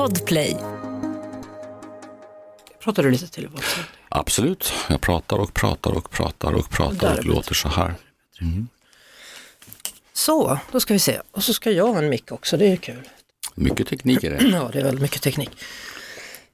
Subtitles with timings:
[0.00, 0.56] Podplay.
[2.84, 3.62] Pratar du lite till vad?
[4.08, 7.94] Absolut, jag pratar och pratar och pratar och pratar och låter så här.
[8.40, 8.68] Mm.
[10.12, 11.20] Så, då ska vi se.
[11.30, 13.08] Och så ska jag ha en mick också, det är kul.
[13.54, 14.44] Mycket teknik är det.
[14.52, 15.50] Ja, det är väldigt mycket teknik.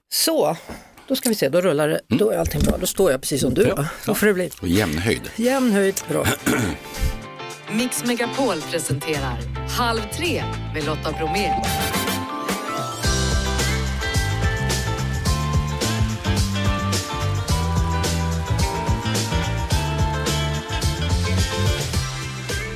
[0.09, 0.57] Så,
[1.09, 2.77] då ska vi se, då rullar det, då är allting bra.
[2.79, 3.63] Då står jag precis som du.
[3.77, 4.51] Ja, Då får det bli.
[4.61, 5.31] Och jämn höjd.
[5.37, 6.27] Jämn höjd, bra.
[7.73, 9.39] Mix Megapol presenterar
[9.69, 10.45] Halv tre
[10.75, 11.63] med Lotta Bromé.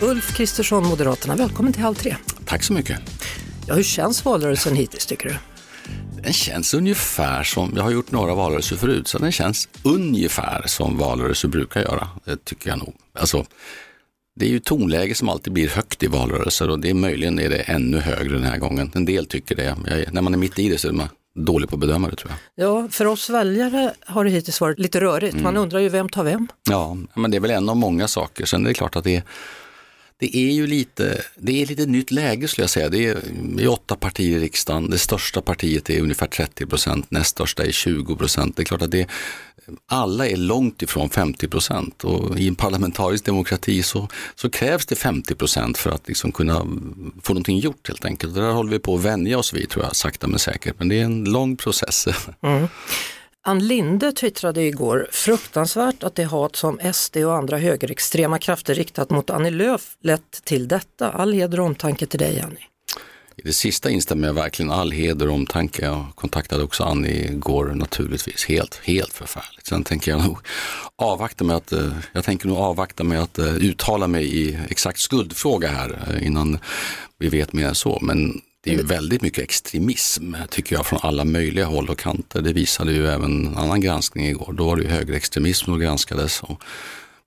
[0.03, 2.17] Ulf Kristersson, Moderaterna, välkommen till Halv tre.
[2.45, 3.01] Tack så mycket.
[3.67, 5.35] Ja, hur känns valrörelsen hittills tycker du?
[6.23, 10.99] Den känns ungefär som, jag har gjort några valrörelser förut, så den känns ungefär som
[10.99, 12.09] valrörelser brukar göra.
[12.25, 12.95] Det tycker jag nog.
[13.19, 13.45] Alltså,
[14.37, 17.49] det är ju tonläge som alltid blir högt i valrörelser och det är möjligen är
[17.51, 18.91] det ännu högre den här gången.
[18.95, 19.77] En del tycker det.
[19.87, 22.17] Jag, när man är mitt i det så är man dålig på att bedöma det
[22.17, 22.67] tror jag.
[22.69, 25.35] Ja, för oss väljare har det hittills varit lite rörigt.
[25.35, 25.63] Man Mm.
[25.63, 26.49] undrar ju vem tar vem?
[26.71, 28.45] Ja, men det är väl en av många saker.
[28.45, 29.23] Sen är det klart att det är,
[30.21, 32.89] det är ju lite, det är lite nytt läge skulle jag säga.
[32.89, 33.19] Det är,
[33.57, 34.91] det är åtta partier i riksdagen.
[34.91, 38.57] Det största partiet är ungefär 30 procent, näst största är 20 procent.
[38.57, 39.07] Det är klart att det,
[39.87, 44.95] alla är långt ifrån 50 procent och i en parlamentarisk demokrati så, så krävs det
[44.95, 46.59] 50 procent för att liksom kunna
[47.23, 48.35] få någonting gjort helt enkelt.
[48.35, 50.75] Det där håller vi på att vänja oss vid tror jag, sakta men säkert.
[50.79, 52.09] Men det är en lång process.
[52.43, 52.69] Mm.
[53.43, 59.11] Ann Linde twittrade igår, fruktansvärt att det hat som SD och andra högerextrema krafter riktat
[59.11, 61.11] mot Annie Lööf lett till detta.
[61.11, 62.67] All heder och omtanke till dig Annie.
[63.37, 65.85] I det sista instämmer jag verkligen all heder och omtanke.
[65.85, 68.45] Jag kontaktade också Annie igår naturligtvis.
[68.45, 69.67] Helt, helt förfärligt.
[69.67, 70.39] Sen tänker jag nog
[70.97, 75.01] avvakta med att, eh, jag tänker nog avvakta med att eh, uttala mig i exakt
[75.01, 76.59] skuldfråga här eh, innan
[77.19, 77.99] vi vet mer än så.
[78.03, 82.43] Men det är ju väldigt mycket extremism tycker jag från alla möjliga håll och kanter.
[82.43, 84.53] Det visade ju även en annan granskning igår.
[84.53, 86.43] Då var det ju högerextremism som granskades.
[86.43, 86.63] Och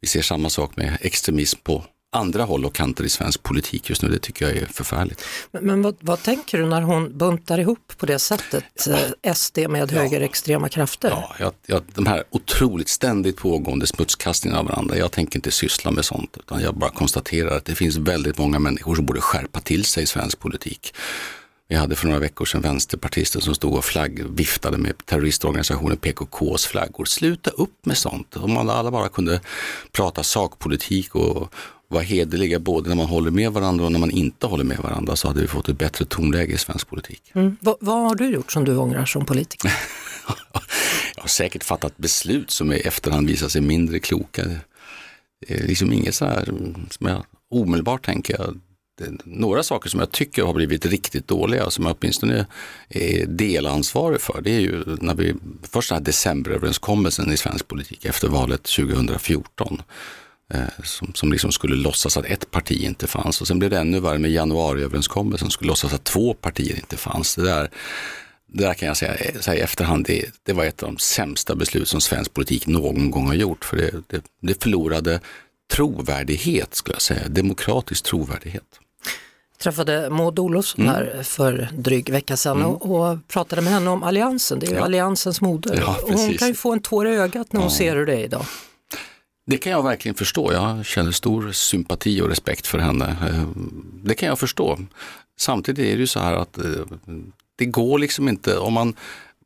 [0.02, 4.02] vi ser samma sak med extremism på andra håll och kanter i svensk politik just
[4.02, 4.10] nu.
[4.10, 5.26] Det tycker jag är förfärligt.
[5.52, 9.60] Men, men vad, vad tänker du när hon buntar ihop på det sättet eh, SD
[9.70, 11.10] med högerextrema krafter?
[11.10, 14.98] Ja, jag, jag, de här otroligt ständigt pågående smutskastningarna av varandra.
[14.98, 18.60] Jag tänker inte syssla med sånt utan jag bara konstaterar att det finns väldigt många
[18.60, 20.94] människor som borde skärpa till sig i svensk politik.
[21.68, 26.66] Vi hade för några veckor sedan vänsterpartister som stod och flagg, viftade med terroristorganisationen PKKs
[26.66, 27.06] flaggor.
[27.06, 28.36] Sluta upp med sånt.
[28.38, 29.42] Om alla bara kunde
[29.92, 31.54] prata sakpolitik och
[31.94, 35.16] vara hederliga både när man håller med varandra och när man inte håller med varandra
[35.16, 37.32] så hade vi fått ett bättre tonläge i svensk politik.
[37.34, 37.58] Mm.
[37.62, 39.74] Va, vad har du gjort som du ångrar som politiker?
[41.16, 44.44] Jag har säkert fattat beslut som i efterhand visar sig mindre kloka.
[45.48, 46.46] Det är liksom inget så här
[46.90, 48.36] som jag omedelbart tänker.
[48.40, 48.60] Jag,
[49.24, 52.46] några saker som jag tycker har blivit riktigt dåliga som jag åtminstone
[52.90, 54.42] är delansvarig för.
[54.42, 55.36] Det är ju när vi,
[55.72, 59.84] först den här decemberöverenskommelsen i svensk politik efter valet 2014 eh,
[60.84, 64.00] som, som liksom skulle låtsas att ett parti inte fanns och sen blev det ännu
[64.00, 67.36] värre med januariöverenskommelsen som skulle låtsas att två partier inte fanns.
[67.36, 67.70] Det där,
[68.54, 71.56] det där kan jag säga, säga i efterhand, det, det var ett av de sämsta
[71.56, 73.66] beslut som svensk politik någon gång har gjort.
[73.66, 75.20] För det, det, det förlorade
[75.74, 78.64] trovärdighet, skulle jag säga, demokratisk trovärdighet.
[79.60, 80.94] träffade Maud Olofsson Mm.
[80.96, 84.60] här för dryg vecka sedan och, och pratade med henne om Alliansen.
[84.60, 84.84] Det är ju Ja.
[84.84, 85.78] Alliansens moder.
[85.82, 88.24] Ja, hon kan ju få en tår i ögat när hon ser hur det är
[88.24, 88.46] idag.
[89.46, 90.54] Det kan jag verkligen förstå.
[90.54, 93.18] Jag känner stor sympati och respekt för henne.
[93.30, 93.48] Eh,
[94.04, 94.80] det kan jag förstå.
[95.38, 96.86] Samtidigt är det ju så här att eh,
[97.56, 98.96] det går liksom inte, om man,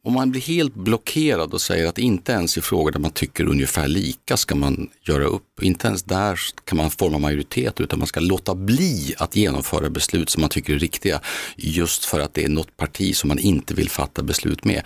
[0.03, 3.45] om man blir helt blockerad och säger att inte ens i frågor där man tycker
[3.45, 5.63] ungefär lika ska man göra upp.
[5.63, 10.29] Inte ens där kan man forma majoritet utan man ska låta bli att genomföra beslut
[10.29, 11.21] som man tycker är riktiga.
[11.55, 14.81] Just för att det är något parti som man inte vill fatta beslut med.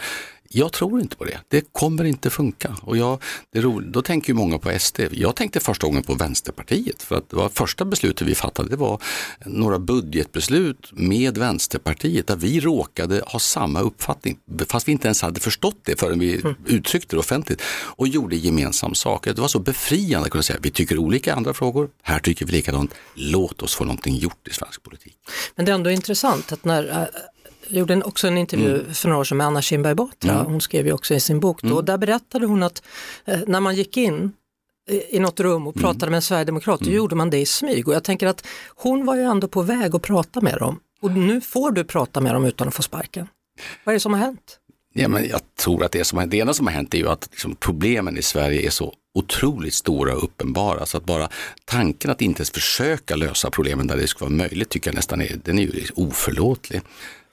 [0.54, 1.40] Jag tror inte på det.
[1.48, 2.76] Det kommer inte funka.
[2.82, 3.24] Och jag,
[3.54, 5.00] det roligt, då tänker ju många på SD.
[5.12, 7.04] Jag tänkte första gången på Vänsterpartiet.
[7.04, 9.02] För att det var första beslutet vi fattade det var
[9.46, 14.38] några budgetbeslut med Vänsterpartiet där vi råkade ha samma uppfattning.
[14.68, 17.62] Fast vi inte ens hade förstått det förrän vi uttryckte det offentligt
[17.97, 19.26] och gjorde gemensam sak.
[19.26, 21.90] Det var så befriande att kunna säga vi tycker olika i andra frågor.
[22.02, 22.94] Här tycker vi likadant.
[23.16, 25.18] Låt oss få någonting gjort i svensk politik.
[25.56, 27.06] Men det är ändå intressant att när äh,
[27.72, 28.94] gjorde en, också en intervju Mm.
[28.94, 31.62] för några år sedan med Anna Kinberg Batra, hon skrev ju också i sin bok
[31.62, 31.78] då, Mm.
[31.78, 32.84] och där berättade hon att
[33.26, 34.32] eh, när man gick in
[35.09, 35.68] i- något rum Mm.
[35.68, 37.88] och pratade med en sverigedemokrat, då gjorde man det i smyg.
[37.88, 40.79] Och jag tänker att hon var ju ändå på väg att prata med dem.
[41.02, 43.28] Och nu får du prata med dem utan att få sparken.
[43.84, 44.58] Vad är det som har hänt?
[44.94, 47.28] Ja, men jag tror att det, som, det ena som har hänt är ju att
[47.32, 51.29] liksom, problemen i Sverige är så otroligt stora och uppenbara så att bara
[51.66, 55.22] tanken att inte ens försöka lösa problemen där det ska vara möjligt tycker jag nästan
[55.22, 56.82] är, den är ju oförlåtlig.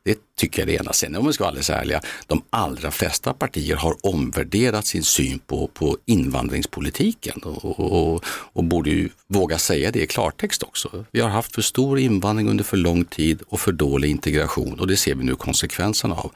[0.05, 0.93] Det tycker jag det ena.
[0.93, 5.39] Sen om vi ska vara alldeles ärliga, de allra flesta partier har omvärderat sin syn
[5.39, 11.05] på, på invandringspolitiken och, och, och borde ju våga säga det i klartext också.
[11.11, 14.87] Vi har haft för stor invandring under för lång tid och för dålig integration och
[14.87, 16.33] det ser vi nu konsekvenserna av.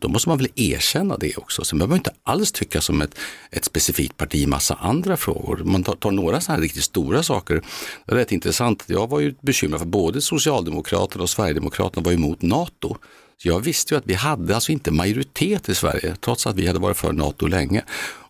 [0.00, 1.64] Då måste man väl erkänna det också.
[1.64, 3.18] Sen behöver man inte alls tycka som ett,
[3.50, 5.62] ett specifikt parti i massa andra frågor.
[5.64, 7.62] Man tar, tar några sådana här riktigt stora saker.
[8.06, 8.84] Det är rätt intressant.
[8.86, 12.96] Jag var ju bekymrad för både Socialdemokraterna och Sverigedemokraterna var emot NATO.
[13.42, 16.66] Så jag visste ju att vi hade alltså inte majoritet i Sverige trots att vi
[16.66, 17.84] hade varit för NATO länge.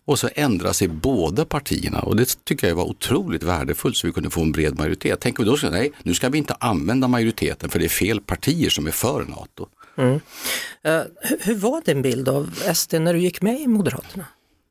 [0.05, 4.13] Och så ändrar sig båda partierna och det tycker jag var otroligt värdefullt så vi
[4.13, 5.19] kunde få en bred majoritet.
[5.19, 8.21] Tänker vi då, så, nej nu ska vi inte använda majoriteten för det är fel
[8.21, 9.67] partier som är för NATO.
[9.97, 10.13] Mm.
[10.13, 11.03] Uh,
[11.39, 14.25] hur var din bild av SD när du gick med i Moderaterna?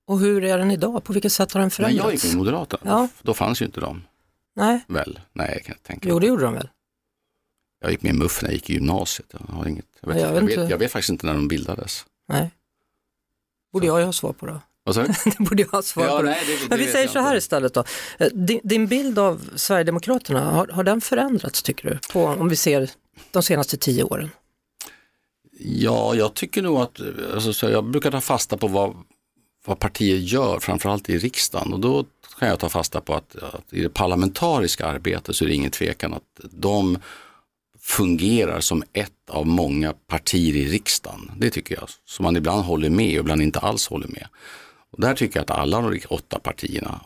[0.06, 1.04] Och hur är den idag?
[1.04, 1.98] På vilket sätt har den förändrats?
[1.98, 3.08] När jag gick med i Moderaterna, ja.
[3.22, 4.02] då fanns ju inte de.
[4.56, 4.84] Nej.
[4.88, 5.20] Väl?
[5.32, 6.68] Nej, kan jag tänka Jo, det gjorde de väl?
[7.80, 9.26] Jag gick med i MUF när jag gick i gymnasiet.
[9.32, 11.48] Jag, har inget, jag, vet, jag, vet, jag, vet, jag vet faktiskt inte när de
[11.48, 12.06] bildades.
[12.28, 12.50] Nej.
[13.72, 14.60] Borde jag ju ha svar på då?
[14.84, 15.12] Vad sa du?
[15.30, 16.22] det borde jag ha svar ja, på.
[16.22, 17.84] Nej, det, det, Men vi säger så här istället då.
[18.18, 21.98] Eh, din, din, bild av Sverigedemokraterna, har, har den förändrats tycker du?
[22.12, 22.90] På, om vi ser
[23.30, 24.30] de senaste tio åren?
[25.58, 27.00] Ja, jag tycker nog att,
[27.34, 28.96] alltså, jag brukar ta fasta på vad,
[29.66, 31.72] vad partier gör, framförallt i riksdagen.
[31.72, 32.04] Och då
[32.38, 35.70] kan jag ta fasta på att, att i det parlamentariska arbetet så är det ingen
[35.70, 36.98] tvekan att de
[37.80, 41.30] fungerar som ett av många partier i riksdagen.
[41.38, 44.26] Det tycker jag, som man ibland håller med och ibland inte alls håller med.
[44.94, 47.00] Och där tycker jag att alla de åtta partierna,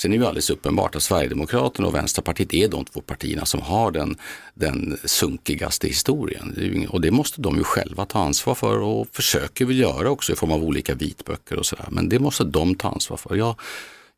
[0.00, 3.62] sen är det ju alldeles uppenbart att Sverigedemokraterna och Vänsterpartiet är de två partierna som
[3.62, 4.16] har den,
[4.54, 6.86] den sunkigaste historien.
[6.88, 10.36] Och det måste de ju själva ta ansvar för och försöker väl göra också i
[10.36, 11.86] form av olika vitböcker och sådär.
[11.90, 13.36] Men det måste de ta ansvar för.
[13.36, 13.54] Jag,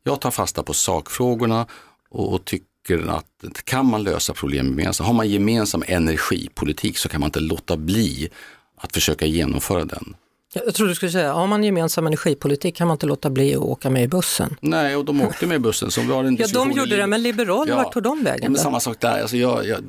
[0.03, 1.67] jag tar fasta på sakfrågorna
[2.09, 3.25] och, och tycker att
[3.63, 8.29] kan man lösa problem gemensamt, har man gemensam energipolitik så kan man inte låta bli
[8.77, 10.15] att försöka genomföra den.
[10.53, 13.61] Jag trodde du skulle säga, har man gemensam energipolitik kan man inte låta bli att
[13.61, 14.55] åka med i bussen.
[14.61, 15.91] Nej, och de åkte med i bussen.
[15.91, 18.51] Så vi har en ja, de gjorde det, men Liberalerna, ja, vart tog de vägen?
[18.51, 19.83] Men samma sak där, alltså jag, jag,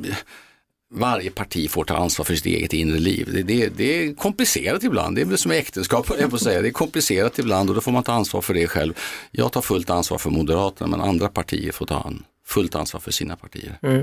[0.95, 3.29] varje parti får ta ansvar för sitt eget inre liv.
[3.33, 6.63] Det, det, det är komplicerat ibland, det är väl som äktenskap, jag på säga.
[6.63, 8.99] det är komplicerat ibland och då får man ta ansvar för det själv.
[9.31, 12.13] Jag tar fullt ansvar för Moderaterna, men andra partier får ta
[12.47, 13.79] fullt ansvar för sina partier.
[13.83, 14.03] Mm.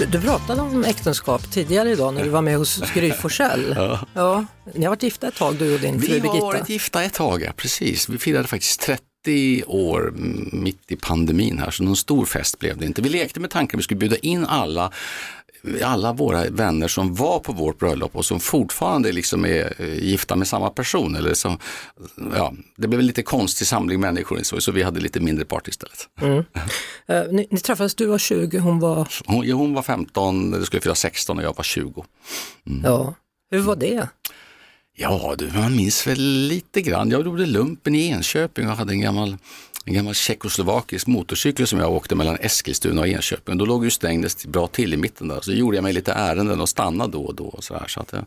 [0.00, 3.74] Du, du pratade om äktenskap tidigare idag när du var med hos Gry Forssell.
[3.76, 4.00] ja.
[4.14, 4.44] ja.
[4.74, 6.32] Ni har varit gifta ett tag du och din fru Birgitta.
[6.32, 8.08] Vi har varit gifta ett tag, ja, precis.
[8.08, 10.12] Vi firade faktiskt 30 år
[10.52, 13.02] mitt i pandemin här, så någon stor fest blev det inte.
[13.02, 14.92] Vi lekte med tanken att vi skulle bjuda in alla
[15.82, 20.36] alla våra vänner som var på vårt bröllop och som fortfarande liksom är eh, gifta
[20.36, 21.16] med samma person.
[21.16, 21.58] Eller som,
[22.36, 25.68] ja, det blev en lite konstig samling människor så, så vi hade lite mindre party
[25.68, 26.08] istället.
[26.20, 26.36] Mm.
[26.38, 29.08] Uh, ni, ni, träffades, du var 20, hon var?
[29.26, 32.04] Hon, ja, hon var 15, det skulle fylla 16 och jag var 20.
[32.66, 32.82] Mm.
[32.84, 33.14] Ja,
[33.50, 34.08] hur var det?
[34.96, 37.10] Ja, du, man minns väl lite grann.
[37.10, 39.36] Jag gjorde lumpen i Enköping och hade en gammal
[39.90, 43.58] en gammal tjeckoslovakisk motorcykel som jag åkte mellan Eskilstuna och Enköping.
[43.58, 46.60] Då låg ju Strängnäs bra till i mitten där, så gjorde jag mig lite ärenden
[46.60, 47.44] och stannade då och då.
[47.44, 48.24] Och så här, så att, mm.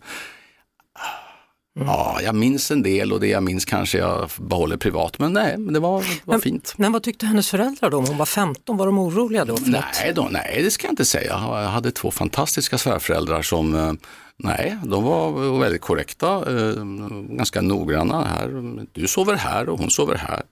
[1.79, 5.55] Ja, jag minns en del och det jag minns kanske jag behåller privat, men nej,
[5.57, 6.73] det var, det var men, fint.
[6.77, 7.97] Men vad tyckte hennes föräldrar då?
[7.97, 9.57] Om hon var 15, var de oroliga då?
[9.65, 11.31] nej, då, nej, det ska jag inte säga.
[11.31, 13.93] Jag hade två fantastiska svärföräldrar som eh,
[14.37, 16.83] Nej, de var väldigt korrekta, eh,
[17.29, 18.49] ganska noggranna här.
[18.91, 20.43] Du sover här och hon sover här.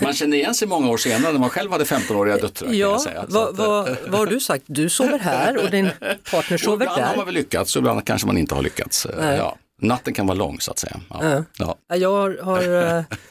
[0.02, 2.72] man känner igen sig många år senare när man själv hade 15-åriga döttrar.
[2.72, 4.64] Ja, vad, vad, vad har du sagt?
[4.66, 5.90] Du sover här och din
[6.30, 6.84] partner sover ibland där.
[6.84, 9.06] Ibland har man väl lyckats och ibland kanske man inte har lyckats.
[9.20, 9.56] Ja.
[9.80, 11.00] Natten kan vara lång så att säga.
[11.10, 11.44] Ja.
[11.58, 11.96] Ja.
[11.96, 12.84] Jag har,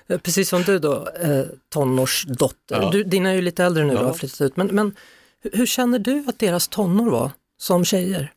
[0.10, 1.44] eh, precis som du då, eh,
[1.74, 2.82] tonårsdotter.
[2.82, 2.90] Ja.
[2.92, 4.00] Du, dina är ju lite äldre nu ja.
[4.00, 4.58] och har flyttat ut.
[4.58, 4.96] Men, men
[5.54, 8.32] hur känner du att deras tonår var som tjejer?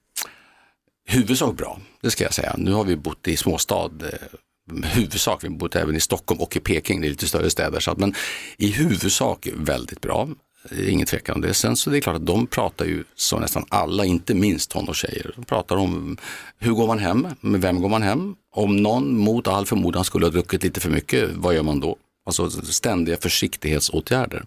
[1.11, 2.55] Huvudsak bra, det ska jag säga.
[2.59, 6.57] Nu har vi bott i småstad eh, huvudsak, vi har bott även i Stockholm och
[6.57, 7.81] i Peking, det är lite större städer.
[7.81, 8.14] Så att, men
[8.57, 10.29] i huvudsak väldigt bra,
[10.71, 11.55] eh, ingen tvekan om det.
[11.55, 15.33] Sen så det är klart att de pratar ju som nästan alla, inte minst tonårstjejer,
[15.37, 16.17] de pratar om
[16.59, 18.35] hur går man hem, med vem går man hem?
[18.55, 21.97] Om någon mot all förmodan skulle ha druckit lite för mycket, vad gör man då?
[22.26, 24.45] Alltså ständiga försiktighetsåtgärder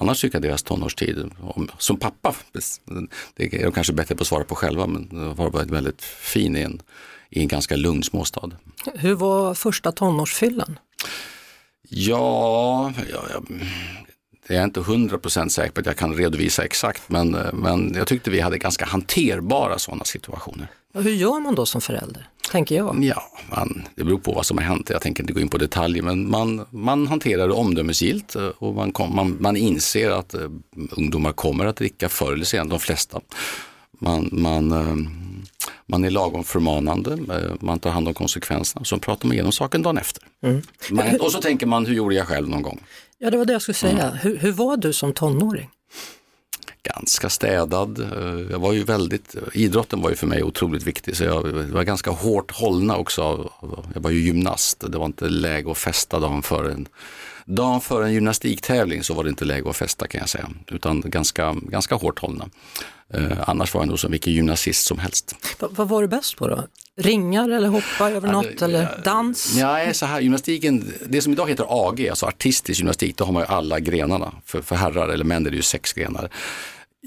[0.00, 1.30] annars tycker jag deras tonårstid,
[1.78, 2.34] som pappa,
[3.34, 6.02] det är de kanske bättre på att svara på själva, men det har varit väldigt
[6.02, 6.82] fin i en,
[7.30, 8.50] i en ganska lugn småstad.
[8.94, 10.78] Hur var första tonårsfyllan?
[11.88, 13.56] Ja, ja, ja
[14.48, 18.06] jag är inte hundra procent säker på att jag kan redovisa exakt, men, men jag
[18.06, 20.68] tyckte vi hade ganska hanterbara sådana situationer.
[20.94, 23.04] Hur gör man då som förälder, tänker jag?
[23.04, 24.90] Ja, man, det beror på vad som har hänt.
[24.90, 28.92] Jag tänker inte gå in på detaljer, men man, man hanterar det omdömesgillt och man,
[28.92, 30.50] kom, man, man inser att uh,
[30.90, 33.20] ungdomar kommer att dricka förr eller senare, de flesta.
[33.98, 34.96] Man, man, uh,
[35.86, 39.82] man är lagom förmanande, uh, man tar hand om konsekvenserna, så pratar man igenom saken
[39.82, 40.22] dagen efter.
[40.42, 40.62] Mm.
[40.90, 42.80] Man, och så tänker man, hur gjorde jag själv någon gång?
[43.18, 44.02] Ja, det var det jag skulle säga.
[44.02, 44.18] Mm.
[44.18, 45.70] Hur, hur var du som tonåring?
[46.94, 47.98] Ganska städad.
[47.98, 51.82] Eh, jag var ju väldigt, idrotten var ju för mig otroligt viktig så jag var
[51.82, 53.50] ganska hårt hållna också.
[53.94, 56.88] Jag var ju gymnast, det var inte läge att festa dagen före en,
[57.44, 61.00] dagen före en gymnastiktävling så var det inte läge att festa kan jag säga, utan
[61.00, 62.48] ganska, ganska hårt hållna.
[63.14, 65.34] Eh, annars var jag nog som vilken gymnasist som helst.
[65.58, 66.64] Va, vad var du bäst på då?
[66.96, 69.56] Ringar eller hoppa över något ja, eller dans?
[69.56, 73.42] Ja, så här, gymnastiken, det som idag heter AG, alltså artistisk gymnastik, då har man
[73.42, 74.32] ju alla grenarna.
[74.44, 76.30] För, för herrar eller män är det ju sex grenar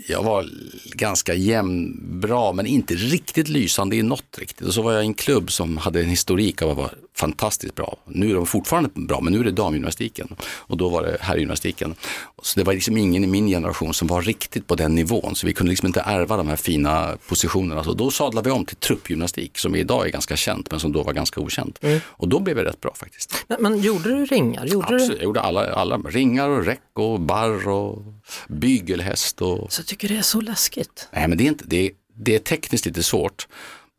[0.07, 0.49] jag var
[0.85, 4.67] ganska jämn, bra men inte riktigt lysande i något riktigt.
[4.67, 7.75] Och så var jag i en klubb som hade en historik av att vara fantastiskt
[7.75, 7.97] bra.
[8.05, 11.95] Nu är de fortfarande bra men nu är det damgymnastiken och då var det herrgymnastiken.
[12.41, 15.47] Så det var liksom ingen i min generation som var riktigt på den nivån så
[15.47, 17.83] vi kunde liksom inte ärva de här fina positionerna.
[17.83, 21.03] Så då sadlade vi om till truppgymnastik som idag är ganska känt men som då
[21.03, 21.83] var ganska okänt.
[21.83, 21.99] Mm.
[22.05, 23.45] Och då blev det rätt bra faktiskt.
[23.47, 24.65] Men, men gjorde du ringar?
[24.65, 25.15] Gjorde Absolut, du...
[25.15, 28.03] jag gjorde alla, alla ringar och räck och barr och
[28.47, 29.41] bygelhäst.
[29.41, 29.73] Och...
[29.73, 31.09] Så jag tycker det är så läskigt.
[31.11, 33.47] Nej men det är, inte, det är, det är tekniskt lite svårt.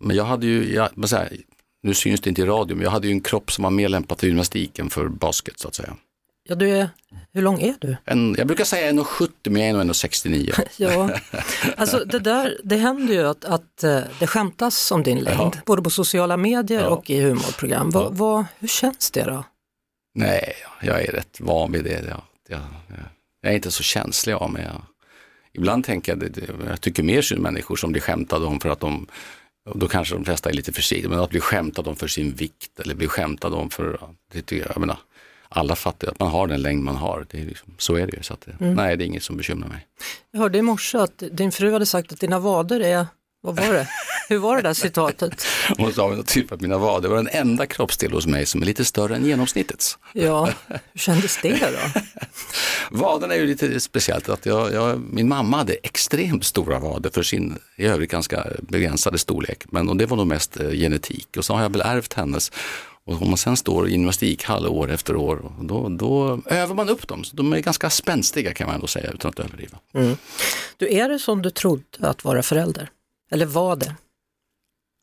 [0.01, 1.37] Men jag hade ju, jag, här,
[1.83, 3.89] nu syns det inte i radio, men jag hade ju en kropp som var mer
[3.89, 5.97] lämpad för gymnastik än för basket så att säga.
[6.45, 6.89] Ja, du är,
[7.33, 7.97] hur lång är du?
[8.05, 10.67] En, jag brukar säga 1,70 men jag är 1,69.
[10.77, 11.11] ja,
[11.77, 15.63] alltså det där, det händer ju att, att eh, det skämtas om din längd, ja.
[15.67, 16.89] både på sociala medier ja.
[16.89, 17.91] och i humorprogram.
[17.91, 18.09] Va, ja.
[18.11, 19.45] va, hur känns det då?
[20.15, 22.05] Nej, jag är rätt van vid det.
[22.09, 22.61] Jag, jag,
[23.43, 24.69] jag är inte så känslig av mig.
[25.53, 29.07] Ibland tänker jag, jag tycker mer synd människor som blir skämtade om för att de
[29.75, 32.81] då kanske de flesta är lite försiktiga, men att bli skämtad om för sin vikt
[32.81, 34.01] eller bli skämtad om för,
[34.33, 34.99] det tycker jag, jag menar,
[35.49, 37.27] alla fattar att man har den längd man har.
[37.31, 38.23] Det är liksom, så är det ju.
[38.23, 38.75] Så att, mm.
[38.75, 39.87] Nej, det är inget som bekymrar mig.
[40.31, 43.07] Jag hörde i morse att din fru hade sagt att dina vader är,
[43.45, 43.89] vad var det?
[44.29, 45.45] Hur var det där citatet?
[45.79, 48.85] Hon sa typ att mina vader var den enda kroppsdel hos mig som är lite
[48.85, 49.99] större än genomsnittets.
[50.13, 50.49] Ja,
[50.93, 52.01] hur kändes det då?
[52.91, 54.29] Vaderna är ju lite speciellt.
[54.29, 59.19] Att jag, jag, min mamma hade extremt stora vader för sin i övrigt ganska begränsade
[59.19, 59.65] storlek.
[59.71, 62.53] Men och det var nog mest eh, genetik och så har jag väl ärvt hennes.
[63.05, 67.09] Och om man sen står i gymnastikhall år efter år, då, då övar man upp
[67.09, 67.25] dem.
[67.25, 69.79] Så de är ganska spänstiga kan man ändå säga utan att överdriva.
[69.95, 70.17] Mm.
[70.77, 72.91] Du, är det som du trodde att vara förälder?
[73.33, 73.97] Eller var det?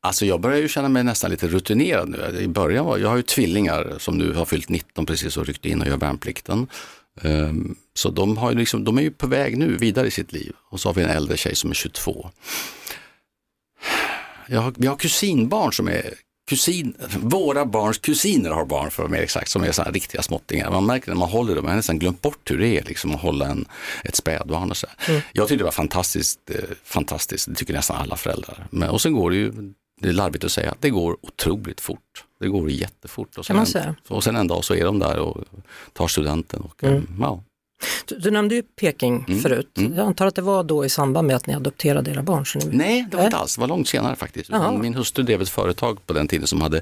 [0.02, 2.40] Alltså jag börjar ju känna mig nästan lite rutinerad nu.
[2.40, 5.66] I början var, jag har ju tvillingar som nu har fyllt 19 precis och ryckt
[5.66, 6.68] in och gör värnplikten.
[7.22, 10.56] Um, så de, har liksom, de är ju på väg nu vidare i sitt liv.
[10.70, 12.30] Och så har vi en äldre tjej som är 22.
[14.48, 16.14] Jag har, vi har kusinbarn som är
[16.50, 20.22] kusin, våra barns kusiner har barn för att vara mer exakt, som är sådana riktiga
[20.22, 20.72] småttingar.
[20.72, 23.16] Man märker när man håller dem, man har nästan glömt bort hur det är liksom,
[23.16, 23.66] att hålla en,
[24.04, 24.72] ett spädbarn.
[24.72, 24.88] Och så.
[25.08, 25.22] Mm.
[25.34, 28.68] Jag tyckte det var fantastiskt, eh, fantastiskt, det tycker nästan alla föräldrar.
[28.70, 29.52] Men, och sen går det ju,
[30.02, 32.26] det är larvigt att säga, det går otroligt fort.
[32.40, 33.38] Det går jättefort.
[33.38, 33.58] Och sen.
[33.58, 35.44] En, och sen en dag så är de där och
[35.94, 36.62] tar studenten.
[36.62, 37.08] Och, mm.
[37.20, 37.44] ja.
[38.06, 39.40] Du, du, nämnde ju Peking mm.
[39.40, 39.78] förut.
[39.78, 39.94] Mm.
[39.94, 42.46] Jag antar att det var då i samband med att ni adopterade era barn?
[42.46, 42.66] Så nu...
[42.72, 43.56] Nej, det var inte alls.
[43.56, 44.52] Det var långt senare faktiskt.
[44.82, 46.82] Min hustru drev ett företag på den tiden som hade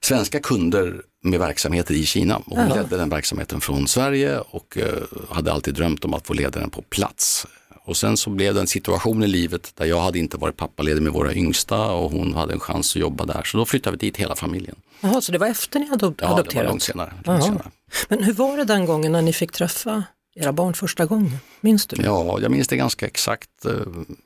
[0.00, 2.36] svenska kunder med verksamheter i Kina.
[2.36, 2.74] Och hon Aha.
[2.74, 4.84] ledde den verksamheten från Sverige och uh,
[5.30, 7.46] hade alltid drömt om att få leda den på plats.
[7.88, 11.02] Och sen så blev det en situation i livet där jag hade inte varit pappaledig
[11.02, 13.42] med våra yngsta och hon hade en chans att jobba där.
[13.44, 14.76] Så då flyttade vi dit hela familjen.
[15.00, 16.36] Jaha, så det var efter ni hade adopterat?
[16.38, 17.12] Ja, det var långt senare.
[17.24, 17.70] Långt senare.
[18.08, 20.02] Men hur var det den gången när ni fick träffa
[20.40, 21.38] era barn första gången?
[21.60, 22.02] Minns du?
[22.02, 23.64] Ja, jag minns det ganska exakt.
[23.64, 23.72] Eh,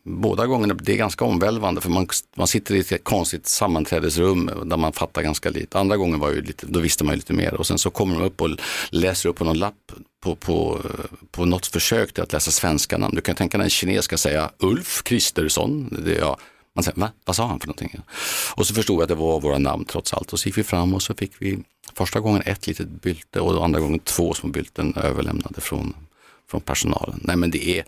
[0.04, 4.76] båda gångerna, det är ganska omvälvande för man, man sitter i ett konstigt sammanträdesrum där
[4.76, 5.78] man fattar ganska lite.
[5.78, 8.14] Andra gången var ju lite, då visste man ju lite mer och sen så kommer
[8.14, 8.50] de upp och
[8.90, 9.92] läser upp på någon lapp
[10.22, 10.80] på, på,
[11.30, 13.14] på något försök till att läsa svenska namn.
[13.14, 15.98] Du kan tänka när en kines ska säga Ulf Kristersson.
[16.04, 16.38] Det, ja,
[16.74, 17.12] man säger, va?
[17.24, 18.00] Vad sa han för någonting?
[18.54, 20.32] Och så förstod jag att det var våra namn trots allt.
[20.32, 21.58] Och så gick vi fram och så fick vi
[21.94, 25.94] första gången ett litet bylte och andra gången två små bylten överlämnade från,
[26.50, 27.20] från personalen.
[27.22, 27.84] Nej men det är,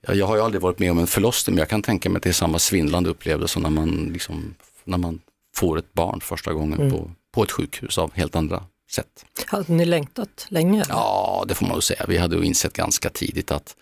[0.00, 2.22] jag har ju aldrig varit med om en förlossning men jag kan tänka mig att
[2.22, 5.20] det är samma svindlande upplevelse när man, liksom, när man
[5.56, 6.90] får ett barn första gången mm.
[6.90, 9.24] på, på ett sjukhus av helt andra sätt.
[9.46, 10.84] Hade ni längtat länge?
[10.88, 12.04] Ja, det får man nog säga.
[12.08, 13.76] Vi hade ju insett ganska tidigt att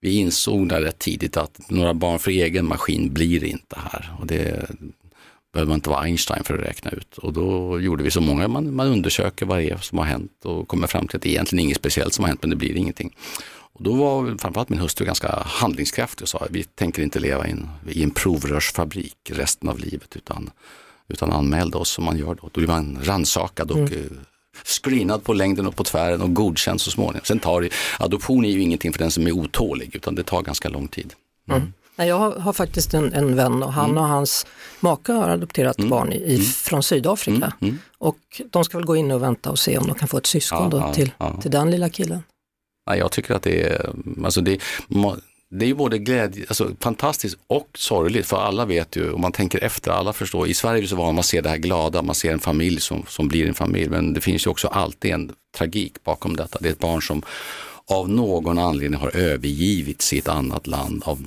[0.00, 4.16] vi insåg där rätt tidigt att några barn för egen maskin blir inte här.
[4.20, 4.70] Och det
[5.52, 7.18] behöver man inte vara Einstein för att räkna ut.
[7.18, 10.44] Och då gjorde vi så många, man, man undersöker vad det är som har hänt
[10.44, 12.56] och kommer fram till att det är egentligen inget speciellt som har hänt men det
[12.56, 13.16] blir ingenting.
[13.72, 17.68] Och då var framförallt min hustru ganska handlingskraftig och sa vi tänker inte leva in,
[17.88, 20.50] i en provrörsfabrik resten av livet utan,
[21.08, 22.50] utan anmälde oss som man gör då.
[22.52, 24.20] Då blir man rannsakad och mm.
[24.64, 27.24] Screenad på längden och på tvären och godkänd så småningom.
[27.24, 30.68] Sen tar adoption är ju ingenting för den som är otålig utan det tar ganska
[30.68, 31.14] lång tid.
[31.48, 31.60] Mm.
[31.60, 31.72] Mm.
[32.08, 34.02] Jag har, har, faktiskt en, en vän och han mm.
[34.02, 34.46] och hans
[34.80, 35.90] maka har adopterat mm.
[35.90, 36.42] barn i, mm.
[36.46, 37.52] från Sydafrika.
[37.60, 37.78] Mm.
[37.98, 38.18] Och
[38.50, 40.62] de ska väl gå in och vänta och se om de kan få ett syskon
[40.62, 41.40] ja, då, ja, till, ja.
[41.42, 42.22] till den lilla killen.
[42.86, 43.90] Ja, jag tycker att det är,
[44.24, 44.58] alltså det,
[45.50, 49.32] det är ju både glädje, alltså fantastiskt och sorgligt för alla vet ju, om man
[49.32, 50.48] tänker efter, alla förstår.
[50.48, 53.28] I Sverige så var man ser det här glada, man ser en familj som, som
[53.28, 56.58] blir en familj, men det finns ju också alltid en tragik bakom detta.
[56.60, 57.22] Det är ett barn som
[57.86, 61.24] av någon anledning har övergivit sitt annat land av,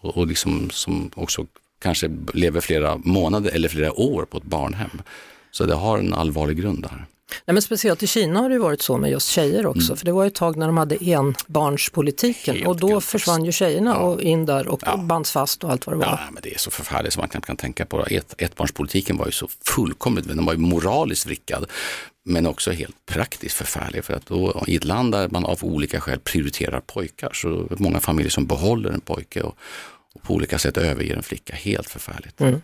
[0.00, 1.46] och liksom som också
[1.78, 5.02] kanske lever flera månader eller flera år på ett barnhem.
[5.50, 7.06] Så det har en allvarlig grund där.
[7.44, 9.96] Nej, men speciellt i Kina har det varit så med just tjejer också, mm.
[9.96, 13.90] för det var ett tag när de hade enbarnspolitiken Helt och då försvann ju tjejerna
[13.90, 13.96] ja.
[13.96, 14.96] och in där och ja.
[14.96, 16.06] bands fast och allt vad det var.
[16.06, 18.06] Ja, men det är så förfärligt som man knappt kan tänka på.
[18.06, 21.66] Ett, ettbarnspolitiken var ju så fullkomligt, den var ju moraliskt vrickad
[22.24, 26.00] men också helt praktiskt förfärlig för att då i ett land där man av olika
[26.00, 29.56] skäl prioriterar pojkar så många familjer som behåller en pojke och,
[30.14, 31.54] och på olika sätt överger en flicka.
[31.54, 32.40] Helt förfärligt.
[32.40, 32.62] Mm.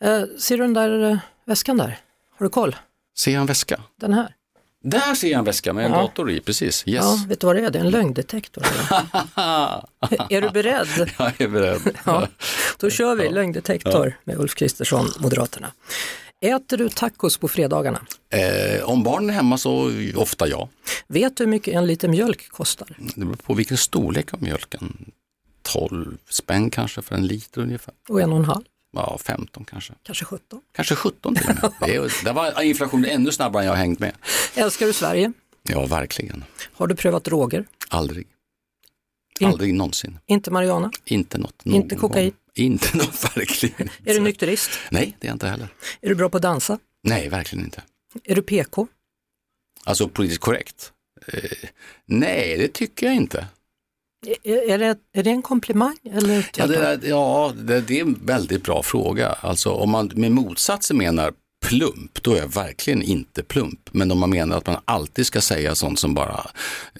[0.00, 1.98] Eh, ser du den där eh, väskan där?
[2.36, 2.76] Har du koll?
[3.18, 3.80] Ser jag en väska?
[4.00, 4.34] Den här.
[4.82, 5.98] Där ser jag en väska med en ja.
[5.98, 6.84] dator i, precis.
[6.86, 7.04] Yes.
[7.04, 7.70] Ja, vet du vad det är?
[7.70, 8.62] Det är en lögndetektor.
[10.30, 10.88] är du beredd?
[11.18, 11.80] Jag är beredd.
[12.04, 12.28] ja,
[12.78, 15.72] då kör vi lögndetektor med Ulf Kristersson, Moderaterna.
[16.40, 18.00] Äter du tacos på fredagarna?
[18.30, 20.68] Eh, om barnen är hemma så ofta ja.
[21.06, 22.88] Vet du hur mycket en liter mjölk kostar?
[22.98, 25.12] Det beror på vilken storlek av mjölken.
[25.62, 27.94] 12 spänn kanske för en liter ungefär.
[28.08, 28.64] Och en och en halv?
[28.94, 29.92] Ja, 15 kanske.
[30.02, 30.60] Kanske 17.
[30.72, 32.10] Kanske 17 till och med.
[32.24, 34.12] Det, var inflationen ännu snabbare än jag hängt med.
[34.54, 35.32] Älskar du Sverige?
[35.62, 36.44] Ja, verkligen.
[36.72, 37.64] Har du prövat droger?
[37.88, 38.26] Aldrig.
[39.40, 40.18] In, Aldrig någonsin.
[40.26, 40.90] Inte marijuana?
[41.04, 41.62] Inte något.
[41.64, 42.32] Inte kokain?
[42.54, 43.88] Inte något, verkligen.
[44.04, 44.70] Är du nykterist?
[44.90, 45.68] Nej, det är jag inte heller.
[46.00, 46.78] Är du bra på att dansa?
[47.02, 47.82] Nej, verkligen inte.
[48.24, 48.86] Är du PK?
[49.84, 50.92] Alltså politiskt korrekt?
[51.26, 51.68] Eh,
[52.06, 53.46] nej, det tycker jag inte.
[54.42, 55.96] Är det, är det en komplimang?
[56.12, 59.28] Eller ja, det, ja det, det, är en väldigt bra fråga.
[59.28, 61.32] Alltså om man med motsatsen menar
[61.66, 63.88] plump, då är jag verkligen inte plump.
[63.92, 66.50] Men om man menar att man alltid ska säga sånt som bara,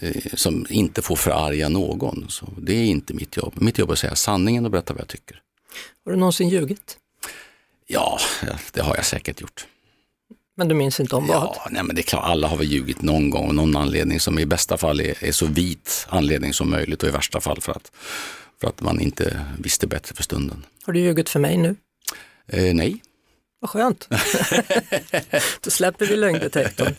[0.00, 3.54] eh, som inte får förarga någon, så det är inte mitt jobb.
[3.56, 5.40] Mitt jobb är att säga sanningen och berätta vad jag tycker.
[6.04, 6.98] Har du någonsin ljugit?
[7.86, 8.18] Ja,
[8.72, 9.66] det har jag säkert gjort.
[10.56, 11.36] Men du minns inte om vad?
[11.36, 14.20] Ja, nej, men det är klart, alla har väl ljugit någon gång av någon anledning
[14.20, 17.60] som i bästa fall är, är, så vit anledning som möjligt och i värsta fall
[17.60, 17.92] för att,
[18.60, 20.66] för att man inte visste bättre för stunden.
[20.84, 21.76] Har du ljugit för mig nu?
[22.48, 23.02] Eh, nej.
[23.60, 24.08] Vad skönt.
[25.60, 26.94] Då släpper vi lögndetektorn.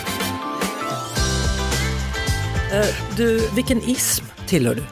[2.71, 2.85] Eh,
[3.17, 4.83] du, vilken ism tillhör du?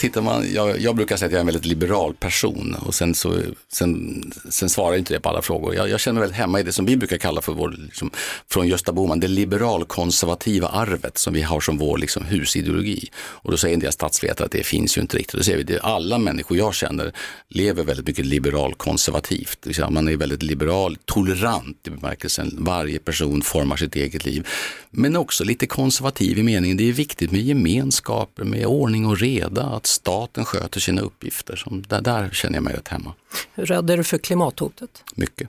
[0.00, 3.14] tittar man, jag, jag, brukar säga att jag är en väldigt liberal person och sen,
[3.14, 3.36] så,
[3.72, 5.74] sen, sen svarar inte det på alla frågor.
[5.74, 8.10] Jag, jag, känner mig väldigt hemma i det som vi brukar kalla för vår, liksom,
[8.50, 13.10] från Gösta Bohman, det liberalkonservativa arvet som vi har som vår liksom, husideologi.
[13.16, 15.36] Och då säger en del statsvetare att det finns ju inte riktigt.
[15.36, 17.12] Då säger vi att alla människor jag känner
[17.48, 19.66] lever väldigt mycket liberalkonservativt.
[19.90, 24.46] Man är väldigt liberal, tolerant i bemärkelsen varje person formar sitt eget liv.
[24.90, 29.62] Men också lite konservativ i meningen, det är viktigt med gemenskaper, med ordning och reda,
[29.62, 31.56] att staten sköter sina uppgifter.
[31.56, 33.14] Som, där, där känner jag mig rätt hemma.
[33.54, 35.04] Hur rädd är du för klimathotet?
[35.14, 35.48] Mycket.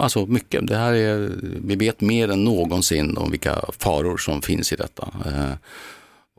[0.00, 0.66] Alltså mycket.
[0.66, 1.32] Det här är,
[1.64, 5.08] vi vet mer än någonsin om vilka faror som finns i detta.
[5.26, 5.52] Eh,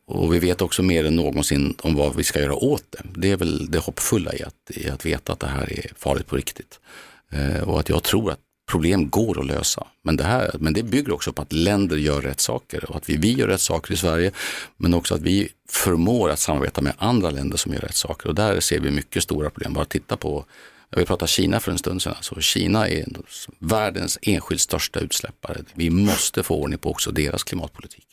[0.05, 3.03] och vi vet också mer än någonsin om vad vi ska göra åt det.
[3.15, 6.27] Det är väl det hoppfulla i att, i att veta att det här är farligt
[6.27, 6.79] på riktigt.
[7.29, 9.87] Eh, och att jag tror att problem går att lösa.
[10.03, 13.09] Men det, här, men det bygger också på att länder gör rätt saker och att
[13.09, 14.31] vi, vi gör rätt saker i Sverige.
[14.77, 18.29] Men också att vi förmår att samarbeta med andra länder som gör rätt saker.
[18.29, 19.73] Och där ser vi mycket stora problem.
[19.73, 20.45] Bara titta på
[20.89, 22.13] Jag vill prata Kina för en stund sedan.
[22.15, 23.05] Alltså Kina är
[23.59, 25.61] världens enskilt största utsläppare.
[25.73, 28.05] Vi måste få ordning på också deras klimatpolitik.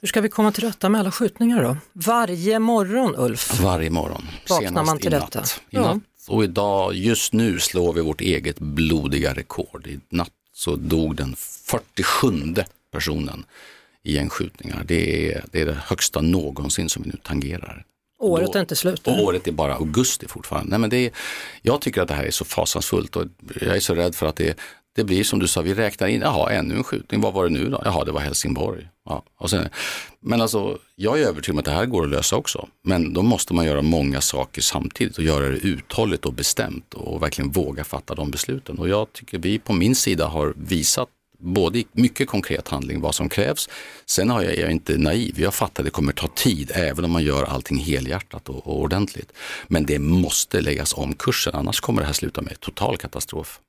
[0.00, 1.76] Hur ska vi komma till rätta med alla skjutningar då?
[1.92, 3.60] Varje morgon Ulf?
[3.60, 4.26] Varje morgon.
[4.48, 5.44] Vaknar man till detta?
[5.70, 6.02] I natt.
[6.28, 9.86] Och idag, just nu slår vi vårt eget blodiga rekord.
[9.86, 12.54] I natt så dog den 47
[12.92, 13.44] personen
[14.02, 14.84] i gängskjutningar.
[14.84, 17.84] Det är, det är det högsta någonsin som vi nu tangerar.
[18.18, 19.06] Året är inte slut?
[19.06, 20.70] Och året är bara augusti fortfarande.
[20.70, 21.10] Nej, men det är,
[21.62, 23.26] jag tycker att det här är så fasansfullt och
[23.60, 24.58] jag är så rädd för att det,
[24.96, 27.50] det blir som du sa, vi räknar in, jaha ännu en skjutning, vad var det
[27.50, 27.82] nu då?
[27.84, 28.88] Jaha det var Helsingborg.
[29.04, 29.68] Ja, och sen,
[30.20, 32.68] men alltså jag är övertygad om att det här går att lösa också.
[32.82, 37.22] Men då måste man göra många saker samtidigt och göra det uthålligt och bestämt och
[37.22, 38.78] verkligen våga fatta de besluten.
[38.78, 43.14] Och jag tycker vi på min sida har visat både i mycket konkret handling vad
[43.14, 43.68] som krävs.
[44.06, 47.04] Sen har jag, jag är inte naiv, jag fattar att det kommer ta tid även
[47.04, 49.32] om man gör allting helhjärtat och, och ordentligt.
[49.68, 53.60] Men det måste läggas om kursen, annars kommer det här sluta med total katastrof.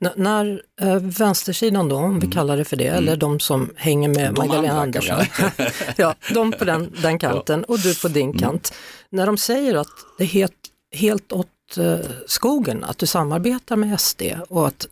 [0.00, 2.30] N när äh, vänstersidan då, om vi mm.
[2.30, 2.98] kallar det för det, mm.
[2.98, 5.24] eller de som hänger med de Magdalena Andersson,
[5.96, 8.38] ja, de på den, den kanten och du på din mm.
[8.38, 8.74] kant,
[9.10, 10.52] när de säger att det är helt,
[10.92, 14.86] helt åt äh, skogen att du samarbetar med SD och att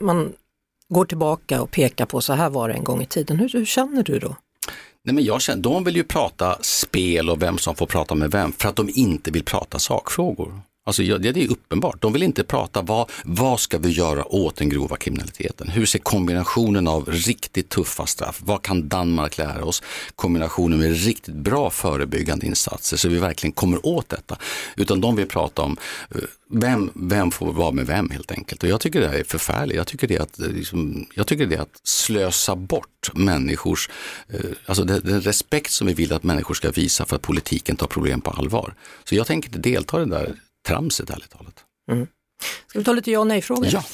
[0.00, 0.32] man
[0.88, 3.38] går tillbaka och pekar på så här var det en gång i tiden.
[3.38, 4.36] Hur, hur känner du då?
[5.04, 8.30] Nej, men jag känner, de vill ju prata spel och vem som får prata med
[8.30, 10.60] vem för att de inte vill prata sakfrågor.
[10.90, 12.02] Alltså, det är uppenbart.
[12.02, 15.68] De vill inte prata vad, vad ska vi göra åt den grova kriminaliteten?
[15.68, 19.82] Hur ser kombinationen av riktigt tuffa straff, vad kan Danmark lära oss?
[20.16, 24.36] Kombinationen med riktigt bra förebyggande insatser så vi verkligen kommer åt detta.
[24.76, 25.76] Utan de vill prata om
[26.14, 28.62] eh, vem, vem får vara med vem helt enkelt.
[28.62, 29.76] Och jag tycker det här är förfärligt.
[29.76, 33.88] Jag tycker det är att, eh, liksom, jag tycker det är att slösa bort människors,
[34.28, 37.76] eh, alltså den, den respekt som vi vill att människor ska visa för att politiken
[37.76, 38.74] tar problem på allvar.
[39.04, 40.34] Så jag tänker inte delta i det där
[40.70, 41.54] tramset ärligt talat.
[41.90, 42.06] Mm.
[42.66, 43.68] Ska vi ta lite ja och nej-frågor?
[43.72, 43.84] Ja.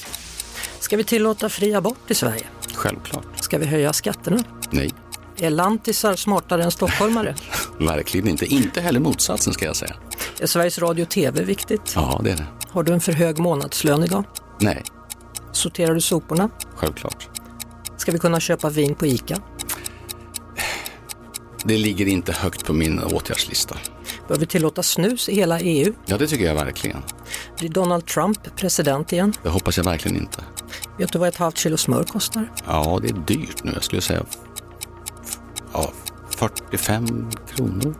[0.79, 2.43] Ska vi tillåta fri abort i Sverige?
[2.73, 3.25] Självklart.
[3.35, 4.43] Ska vi höja skatterna?
[4.69, 4.93] Nej.
[5.37, 7.35] Är lantisar smartare än stockholmare?
[7.79, 8.45] Verkligen inte.
[8.45, 9.95] Inte heller motsatsen ska jag säga.
[10.39, 11.91] Är Sveriges Radio och TV viktigt?
[11.95, 12.47] Ja, det är det.
[12.69, 14.23] Har du en för hög månadslön idag?
[14.59, 14.83] Nej.
[15.51, 16.49] Sorterar du soporna?
[16.75, 17.29] Självklart.
[17.97, 19.41] Ska vi kunna köpa vin på ICA?
[21.67, 23.77] Det ligger inte högt på min åtgärdslista.
[24.27, 25.93] Bör vi tillåta snus i hela EU?
[26.05, 27.03] Ja, det tycker jag verkligen.
[27.59, 29.33] Blir Donald Trump president igen?
[29.43, 30.43] Det hoppas jag verkligen inte.
[30.97, 32.51] Vet du vad ett halvt kilo smör kostar?
[32.65, 33.71] Ja, det är dyrt nu.
[33.73, 34.23] Jag skulle säga
[35.73, 35.91] ja,
[36.29, 37.95] 45 kronor.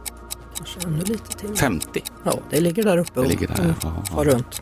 [0.58, 1.56] Kanske ännu lite till.
[1.56, 2.04] 50?
[2.24, 3.22] Ja, det ligger där uppe.
[3.22, 4.24] Det ligger där, mm, ja, ja.
[4.24, 4.62] runt.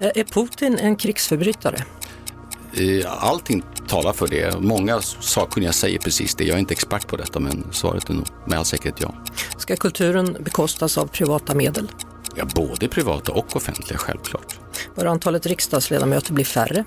[0.00, 1.84] Eh, är Putin en krigsförbrytare?
[3.06, 4.60] Allting talar för det.
[4.60, 6.44] Många sakkunniga säger precis det.
[6.44, 9.14] Jag är inte expert på detta men svaret är nog med all säkerhet ja.
[9.56, 11.90] Ska kulturen bekostas av privata medel?
[12.36, 14.58] Ja, både privata och offentliga självklart.
[14.94, 16.84] Bör antalet riksdagsledamöter bli färre?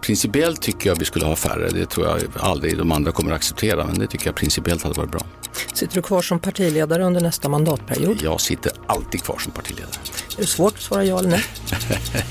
[0.00, 1.68] Principiellt tycker jag vi skulle ha färre.
[1.68, 4.94] Det tror jag aldrig de andra kommer att acceptera men det tycker jag principiellt hade
[4.94, 5.26] varit bra.
[5.74, 8.18] Sitter du kvar som partiledare under nästa mandatperiod?
[8.22, 9.94] Jag sitter alltid kvar som partiledare.
[10.36, 11.44] Är det svårt att svara ja eller nej?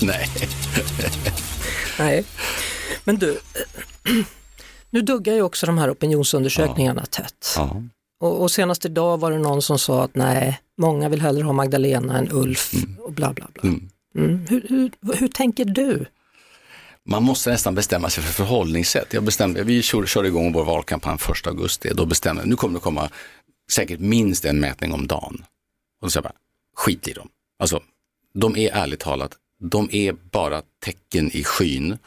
[0.00, 0.28] nej.
[1.98, 2.24] nej.
[3.04, 3.40] Men du,
[4.90, 7.06] nu duggar ju också de här opinionsundersökningarna ja.
[7.06, 7.54] tätt.
[7.56, 7.82] Ja.
[8.20, 11.52] Och, och senast idag var det någon som sa att nej, många vill hellre ha
[11.52, 12.96] Magdalena än Ulf mm.
[12.98, 13.62] och bla bla bla.
[13.62, 13.88] Mm.
[14.14, 14.46] Mm.
[14.48, 16.06] Hur, hur, hur tänker du?
[17.04, 19.12] Man måste nästan bestämma sig för förhållningssätt.
[19.12, 21.90] Jag bestämde, vi kör, körde igång vår valkampanj 1 augusti.
[21.94, 23.10] Då bestämde nu kommer det komma
[23.72, 25.44] säkert minst en mätning om dagen.
[26.00, 26.34] Och då sa jag bara,
[26.76, 27.28] skit i dem.
[27.58, 27.82] Alltså,
[28.34, 31.98] de är ärligt talat, de är bara tecken i skyn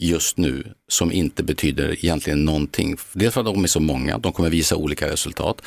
[0.00, 2.96] just nu som inte betyder egentligen någonting.
[3.12, 5.62] Dels för att de är så många, de kommer visa olika resultat.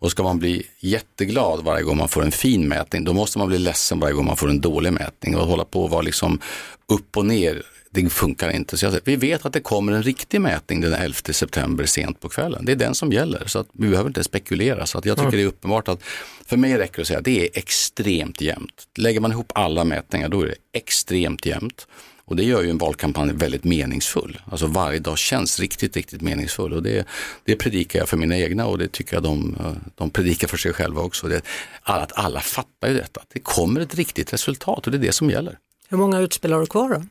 [0.00, 3.48] Och ska man bli jätteglad varje gång man får en fin mätning, då måste man
[3.48, 6.40] bli ledsen varje gång man får en dålig mätning och hålla på och vara liksom
[6.88, 7.62] upp och ner.
[7.90, 8.76] Det funkar inte.
[8.76, 12.28] Så jag, vi vet att det kommer en riktig mätning den 11 september sent på
[12.28, 12.64] kvällen.
[12.64, 14.86] Det är den som gäller, så att vi behöver inte spekulera.
[14.86, 15.36] Så att jag tycker mm.
[15.36, 16.02] det är uppenbart att
[16.46, 18.88] för mig räcker det att säga att det är extremt jämnt.
[18.98, 21.86] Lägger man ihop alla mätningar, då är det extremt jämnt.
[22.28, 24.40] Och det gör ju en valkampanj väldigt meningsfull.
[24.50, 26.72] Alltså varje dag känns riktigt, riktigt meningsfull.
[26.72, 27.06] Och det,
[27.44, 29.56] det predikar jag för mina egna och det tycker jag de,
[29.94, 31.28] de predikar för sig själva också.
[31.28, 31.42] Det,
[31.82, 33.20] att alla fattar ju detta.
[33.32, 35.58] Det kommer ett riktigt resultat och det är det som gäller.
[35.88, 37.02] Hur många utspel har du kvar då?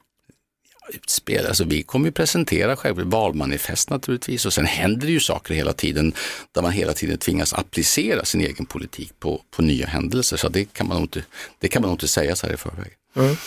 [0.89, 1.45] utspel.
[1.45, 5.73] Alltså vi kommer ju presentera själv valmanifest naturligtvis och sen händer det ju saker hela
[5.73, 6.13] tiden
[6.51, 10.37] där man hela tiden tvingas applicera sin egen politik på, på nya händelser.
[10.37, 11.23] Så det kan man nog inte,
[11.59, 12.91] det kan man nog inte säga så här i förväg.
[13.15, 13.37] Mm.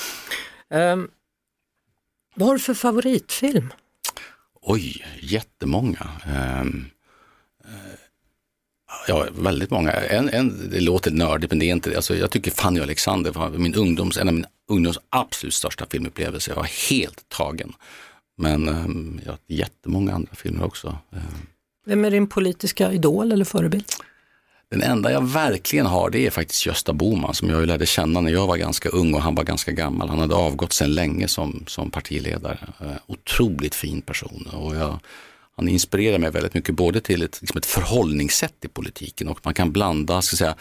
[0.98, 1.08] Um,
[2.34, 3.72] vad har du för favoritfilm?
[4.62, 6.10] Oj, jättemånga.
[6.60, 6.90] Um,
[9.08, 9.92] Ja, väldigt många.
[9.92, 11.96] En, en, det låter nördigt men det är inte det.
[11.96, 15.86] Alltså, jag tycker Fanny och Alexander var min ungdoms, en av min ungdoms absolut största
[15.90, 16.52] filmupplevelser.
[16.52, 17.72] Jag var helt tagen.
[18.36, 20.98] Men um, jättemånga andra filmer också.
[21.12, 21.20] Ehm.
[21.86, 23.84] Vem är din politiska idol eller förebild?
[24.70, 28.30] Den enda jag verkligen har det är faktiskt Gösta Boman som jag lärde känna när
[28.30, 30.08] jag var ganska ung och han var ganska gammal.
[30.08, 32.58] Han hade avgått sedan länge som, som partiledare.
[32.80, 34.98] Eh, otroligt fin person och jag,
[35.56, 39.54] han inspirerar mig väldigt mycket både till ett, liksom ett förhållningssätt i politiken och man
[39.54, 40.54] kan blanda ska säga,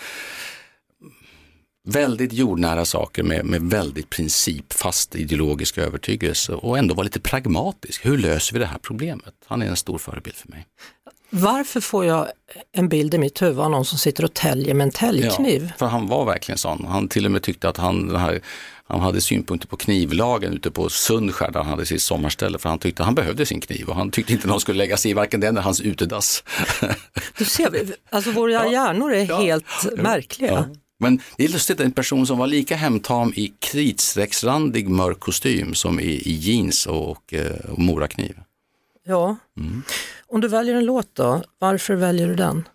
[1.88, 8.06] väldigt jordnära saker med, med väldigt principfast ideologisk övertygelse och ändå vara lite pragmatisk.
[8.06, 9.34] Hur löser vi det här problemet?
[9.46, 10.66] Han är en stor förebild för mig.
[11.30, 12.28] Varför får jag
[12.72, 15.64] en bild i mitt huvud av någon som sitter och täljer med en täljkniv?
[15.64, 16.86] Ja, för han var verkligen sån.
[16.86, 18.42] Han till och med tyckte att han, här,
[18.88, 22.80] han hade synpunkter på knivlagen ute på Sundskär där han hade sitt sommarställe för han
[22.80, 25.40] tyckte han behövde sin kniv och han tyckte inte någon skulle lägga sig i varken
[25.40, 26.44] den eller hans utedass.
[27.38, 30.70] Du ser, alltså våra hjärnor är ja, helt ja, märkliga.
[31.00, 36.00] Men det är lustigt, en person som var lika hemtam i kritstrecksrandig mörk kostym som
[36.00, 38.36] i, i jeans och, och, eh, och morakniv.
[39.06, 39.38] Ja.
[39.58, 39.84] Mm.
[40.32, 42.68] Om du väljer en låt då, varför väljer du den?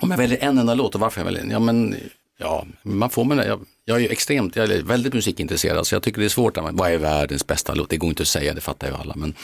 [0.00, 1.50] Om jag väljer en enda låt och varför jag väljer den?
[1.50, 1.96] Ja, men,
[2.38, 6.02] ja, man får med jag, jag är ju extremt, jag är väldigt musikintresserad så jag
[6.02, 7.90] tycker det är svårt, vad är världens bästa låt?
[7.90, 9.14] Det går inte att säga, det fattar ju alla.
[9.16, 9.34] Men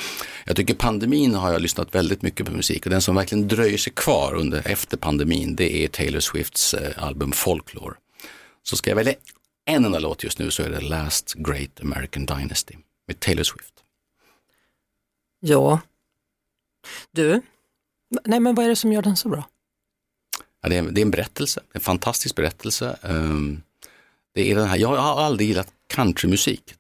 [0.45, 3.79] jag tycker pandemin har jag lyssnat väldigt mycket på musik och den som verkligen dröjer
[3.79, 7.95] sig kvar under, efter pandemin det är Taylor Swifts eh, album Folklore.
[8.63, 9.15] Så ska jag välja
[9.67, 12.75] en enda låt just nu så är det Last Great American Dynasty
[13.07, 13.75] med Taylor Swift.
[15.41, 15.81] Ja,
[17.11, 17.43] du,
[18.25, 19.49] nej men vad är det som gör den så bra?
[20.63, 22.97] Ja, det, är, det är en berättelse, en fantastisk berättelse.
[23.03, 23.63] Um,
[24.35, 26.75] det är den här, jag har aldrig gillat countrymusik,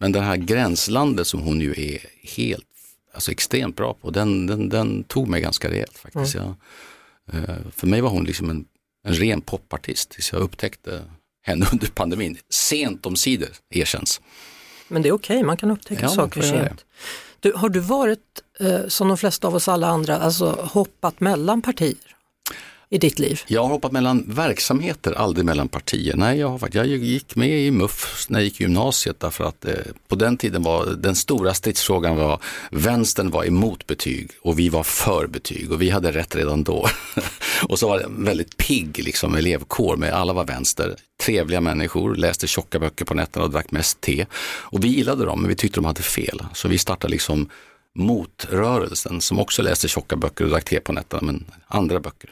[0.00, 2.66] men det här gränslandet som hon ju är helt,
[3.14, 6.34] alltså extremt bra på, den, den, den tog mig ganska rejält faktiskt.
[6.34, 6.54] Mm.
[7.32, 8.64] Jag, uh, för mig var hon liksom en,
[9.04, 11.02] en ren popartist tills jag upptäckte
[11.42, 12.38] henne under pandemin.
[12.48, 14.20] Sent om sidor erkänns.
[14.88, 15.46] Men det är okej, okay.
[15.46, 16.84] man kan upptäcka ja, saker sent.
[17.40, 21.62] Du, har du varit, eh, som de flesta av oss alla andra, alltså hoppat mellan
[21.62, 22.14] partier?
[22.94, 23.40] i ditt liv?
[23.46, 26.16] Jag har hoppat mellan verksamheter, aldrig mellan partier.
[26.16, 29.64] Nej, jag, har, jag gick med i MUF när jag gick i gymnasiet därför att
[29.64, 29.74] eh,
[30.08, 32.40] på den tiden var den stora stridsfrågan var
[32.70, 36.86] vänstern var emot betyg och vi var för betyg och vi hade rätt redan då.
[37.68, 42.14] och så var det en väldigt pigg liksom, elevkår med alla var vänster, trevliga människor,
[42.14, 44.26] läste tjocka böcker på nätterna och drack mest te.
[44.44, 46.42] Och vi gillade dem men vi tyckte de hade fel.
[46.52, 47.48] Så vi startade liksom
[47.94, 52.30] motrörelsen som också läste tjocka böcker och drack te på nätterna men andra böcker.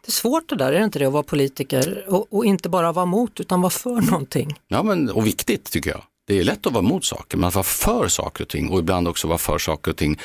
[0.00, 2.68] Det är svårt det där, är det inte det, att vara politiker och, och inte
[2.68, 4.54] bara vara mot utan vara för någonting?
[4.68, 6.02] Ja, men, och viktigt tycker jag.
[6.26, 8.78] Det är lätt att vara mot saker, men att vara för saker och ting och
[8.78, 10.20] ibland också vara för saker och ting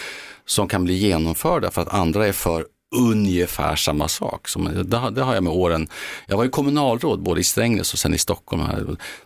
[0.46, 2.65] som kan bli genomförda för att andra är för
[2.96, 4.48] ungefär samma sak.
[4.48, 5.88] Som, det, det har jag med åren.
[6.28, 8.63] Jag var ju kommunalråd både i Strängnäs och sen i Stockholm.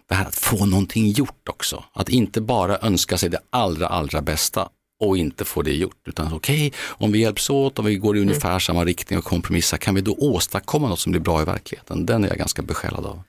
[0.10, 1.84] Det här att få någonting gjort också.
[1.94, 6.08] Att inte bara önska sig det allra, allra bästa och inte få det gjort.
[6.08, 8.30] Utan okej, okay, om vi hjälps åt, om vi går i mm.
[8.30, 8.60] ungefär mm.
[8.60, 12.06] samma riktning och kompromissar, kan vi då åstadkomma något som blir bra i verkligheten?
[12.06, 13.22] Den är jag ganska besjälad av.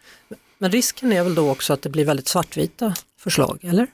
[0.58, 3.86] Men risken är väl då också att det blir väldigt svartvita förslag, eller?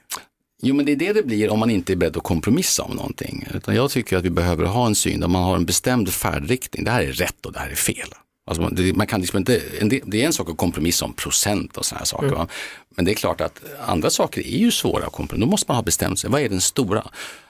[0.63, 2.97] Jo men det är det det blir om man inte är beredd att kompromissa om
[2.97, 3.49] någonting.
[3.55, 6.85] Utan jag tycker att vi behöver ha en syn där man har en bestämd färdriktning.
[6.85, 8.09] Det här är rätt och det här är fel.
[8.47, 9.63] Alltså man, det, man kan liksom inte,
[10.05, 12.27] det är en sak att kompromissa om procent och sådana saker.
[12.27, 12.47] Mm.
[12.95, 15.47] Men det är klart att andra saker är ju svåra att kompromissa.
[15.47, 16.31] Då måste man ha bestämt sig.
[16.31, 17.05] Vad är den stora,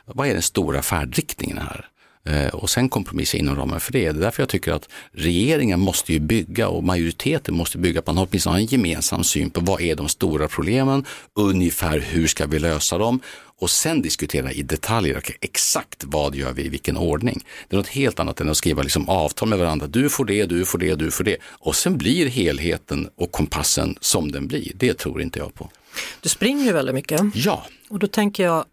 [0.05, 1.89] vad är den stora färdriktningen här?
[2.25, 4.13] Eh, och sen kompromissa inom ramen för det.
[4.13, 8.11] Det är därför jag tycker att regeringen måste ju bygga och majoriteten måste bygga på
[8.11, 12.27] att man åtminstone har en gemensam syn på vad är de stora problemen, ungefär hur
[12.27, 13.21] ska vi lösa dem
[13.63, 17.45] och sen diskutera i detaljer, okay, exakt vad gör vi i vilken ordning.
[17.69, 20.47] Det är något helt annat än att skriva liksom avtal med varandra, du får det,
[20.47, 21.37] du får det, du får det.
[21.45, 25.71] Och sen blir helheten och kompassen som den blir, det tror inte jag på.
[26.21, 27.21] Du springer ju väldigt mycket.
[27.35, 27.67] Ja.
[27.89, 28.65] Och då tänker jag,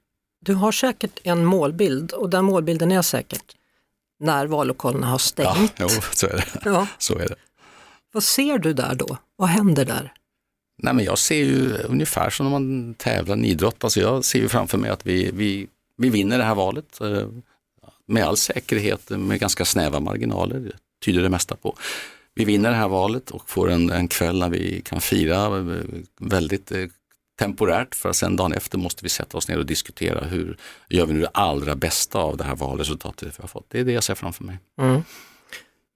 [0.46, 3.56] du har säkert en målbild och den målbilden är säkert
[4.20, 5.74] när vallokalerna har stängt.
[5.78, 6.46] Ja, jo, så är det.
[6.66, 6.88] Ja.
[6.98, 7.36] Så är det.
[8.12, 9.18] Vad ser du där då?
[9.36, 10.14] Vad händer där?
[10.82, 13.84] Nej, men jag ser ju ungefär som när man tävlar i idrott.
[13.84, 17.28] Alltså jag ser ju framför mig att vi, vi, vi vinner det här valet eh,
[18.06, 20.72] med all säkerhet med ganska snäva marginaler, det
[21.06, 21.76] tyder det mesta på.
[22.36, 25.84] Vi vinner det här valet och får en, en kväll när vi kan fira eh,
[26.20, 26.86] väldigt eh,
[27.40, 30.58] temporärt för att sen dagen efter måste vi sätta oss ner och diskutera hur
[30.90, 33.66] gör vi nu det allra bästa av det här valresultatet vi har fått.
[33.70, 34.60] Det är det jag ser framför mig.
[34.82, 35.02] Mm.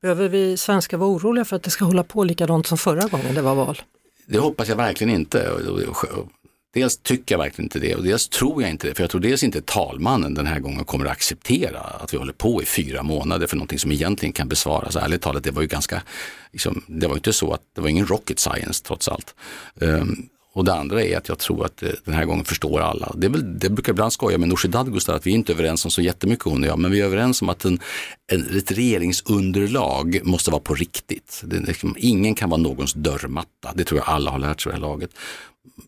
[0.02, 3.36] Behöver vi svenskar vara oroliga för att det ska hålla på likadant som förra gången
[3.36, 3.82] det var val?
[4.26, 5.52] Det hoppas jag verkligen inte.
[6.74, 8.96] Dels tycker jag verkligen inte det och dels tror jag inte det.
[8.96, 12.34] För jag tror dels inte talmannen den här gången kommer att acceptera att vi håller
[12.34, 14.96] på i fyra månader för någonting som egentligen kan besvaras.
[14.96, 16.02] Ärligt talat, det var ju ganska,
[16.52, 19.36] liksom, det var inte så att det var ingen rocket science trots allt.
[19.76, 23.12] Um, och det andra är att jag tror att eh, den här gången förstår alla.
[23.18, 25.92] Det, väl, det brukar ibland skoja med Nooshi Dadgostar att vi är inte överens om
[25.92, 27.80] så jättemycket hon och jag, men vi är överens om att en,
[28.32, 31.42] en, ett regeringsunderlag måste vara på riktigt.
[31.46, 34.76] Det, liksom, ingen kan vara någons dörrmatta, det tror jag alla har lärt sig det
[34.76, 35.10] här laget.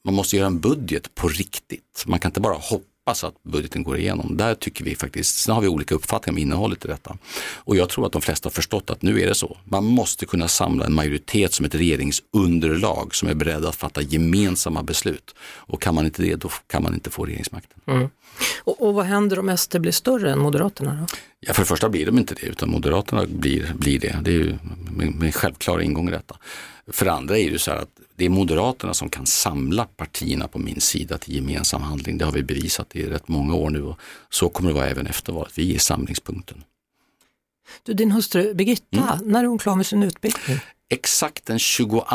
[0.03, 2.03] Man måste göra en budget på riktigt.
[2.05, 4.37] Man kan inte bara hoppa hoppas att budgeten går igenom.
[4.37, 7.17] Där tycker vi faktiskt, sen har vi olika uppfattningar om innehållet i detta.
[7.55, 9.57] Och jag tror att de flesta har förstått att nu är det så.
[9.63, 14.83] Man måste kunna samla en majoritet som ett regeringsunderlag som är beredd att fatta gemensamma
[14.83, 15.35] beslut.
[15.67, 17.81] Och kan man inte det, då kan man inte få regeringsmakten.
[17.85, 18.09] Mm.
[18.63, 20.93] Och, och, vad händer om SD blir större än Moderaterna?
[20.95, 21.15] Då?
[21.39, 24.19] Ja, för det första blir de inte det, utan Moderaterna blir, blir det.
[24.21, 24.57] Det är ju
[25.21, 26.35] en självklar ingång i detta.
[26.91, 30.47] För det andra är det så här att det är Moderaterna som kan samla partierna
[30.47, 32.17] på min sida till gemensam handling.
[32.17, 35.07] Det har vi bevisat i rätt många år nu och så kommer det vara även
[35.07, 35.51] efter valet.
[35.55, 36.63] Vi är samlingspunkten.
[37.83, 39.31] Du, din hustru Birgitta, mm.
[39.31, 40.59] när är hon klar med sin utbildning?
[40.89, 42.05] Exakt den 22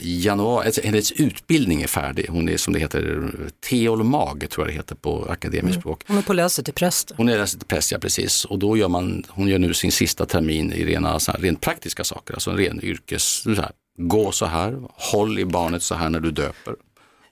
[0.00, 2.26] januari, alltså hennes utbildning är färdig.
[2.28, 5.80] Hon är som det heter teolog, tror jag det heter på akademiskt mm.
[5.80, 6.02] språk.
[6.06, 7.12] Hon är på läser till präst.
[7.16, 8.44] Hon är läser till präst, ja precis.
[8.44, 11.60] Och då gör man, hon gör nu sin sista termin i rena, så här, rent
[11.60, 15.94] praktiska saker, alltså en ren yrkes, så här, gå så här, håll i barnet så
[15.94, 16.74] här när du döper.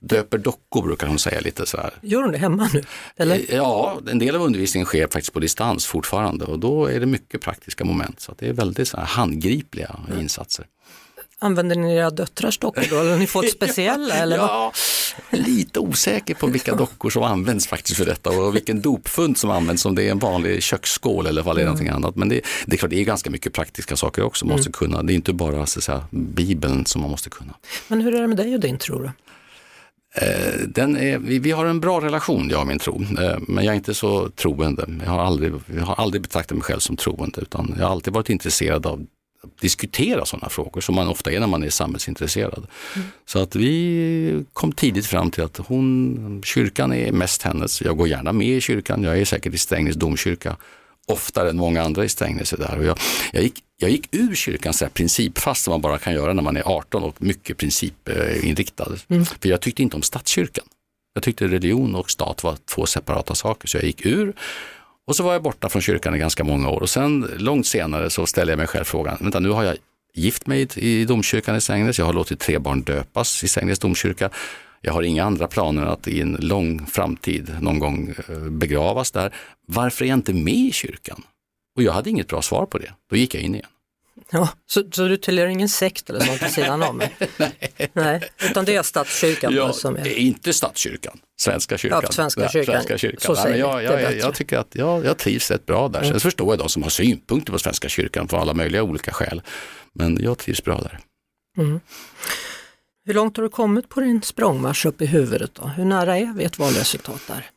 [0.00, 1.94] Döper dockor brukar hon säga lite så här.
[2.02, 2.82] Gör hon det hemma nu?
[3.16, 3.34] Eller?
[3.34, 7.06] Eh, ja, en del av undervisningen sker faktiskt på distans fortfarande och då är det
[7.06, 8.20] mycket praktiska moment.
[8.20, 10.20] Så det är väldigt så handgripliga mm.
[10.20, 10.66] insatser.
[11.42, 13.00] Använder ni era döttrars dockor då?
[13.00, 14.14] Eller har ni fått speciella?
[14.14, 14.72] Eller ja,
[15.30, 19.86] lite osäker på vilka dockor som används faktiskt för detta och vilken dopfund som används,
[19.86, 21.72] om det är en vanlig köksskål eller vad det är mm.
[21.74, 22.16] någonting annat.
[22.16, 24.72] Men det, det, är klart, det är ganska mycket praktiska saker också man måste mm.
[24.72, 25.02] kunna.
[25.02, 27.54] Det är inte bara så säga, Bibeln som man måste kunna.
[27.88, 29.10] Men hur är det med dig och din tro då?
[30.14, 33.64] Eh, den är, vi, vi, har en bra relation, jag och min tro, eh, men
[33.64, 34.86] jag är inte så troende.
[35.04, 38.12] Jag har, aldrig, jag har aldrig betraktat mig själv som troende, utan jag har alltid
[38.12, 39.06] varit intresserad av
[39.60, 42.66] diskutera sådana frågor som man ofta är när man är samhällsintresserad.
[42.96, 43.08] Mm.
[43.26, 47.82] Så att vi kom tidigt fram till att hon, kyrkan är mest hennes.
[47.82, 50.56] Jag går gärna med i kyrkan, jag är säkert i Strängnäs domkyrka
[51.06, 52.50] oftare än många andra i Strängnäs.
[52.50, 52.78] Där.
[52.78, 52.98] Och jag,
[53.32, 56.42] jag, gick, jag gick ur kyrkan så här principfast som man bara kan göra när
[56.42, 58.92] man är 18 och mycket principinriktad.
[59.08, 59.24] Mm.
[59.24, 60.64] För jag tyckte inte om statskyrkan.
[61.14, 64.32] Jag tyckte religion och stat var två separata saker så jag gick ur
[65.06, 68.10] och så var jag borta från kyrkan i ganska många år och sen långt senare
[68.10, 69.76] så ställde jag mig själv frågan, vänta nu har jag
[70.14, 74.30] gift mig i domkyrkan i Strängnäs, jag har låtit tre barn döpas i Strängnäs domkyrka.
[74.84, 79.34] Jag har inga andra planer att i en lång framtid någon gång eh, begravas där.
[79.66, 81.22] Varför är jag inte med i kyrkan?
[81.76, 82.92] Och jag hade inget bra svar på det.
[83.10, 83.66] Då gick jag in igen.
[84.30, 87.02] Ja, så, så du tillhör ingen sekt eller sånt vid sidan om?
[87.36, 87.90] Nej.
[87.92, 88.20] Nej.
[88.50, 89.54] Utan det är statskyrkan?
[89.54, 90.18] Ja, som är...
[90.18, 92.00] inte statskyrkan, Svenska kyrkan.
[92.04, 92.74] Ja, svenska kyrkan.
[92.74, 93.36] Svenska kyrkan.
[93.36, 96.00] Så ja, jag, jag, jag, jag, tycker att jag, jag trivs rätt bra där.
[96.00, 96.20] Sen mm.
[96.20, 99.42] förstår jag de som har synpunkter på Svenska kyrkan för alla möjliga olika skäl.
[99.92, 100.98] Men jag trivs bra där.
[101.58, 101.80] Mm.
[103.04, 105.54] Hur långt har du kommit på din språngmarsch upp i huvudet?
[105.54, 105.66] Då?
[105.66, 107.50] Hur nära är vi ett valresultat där?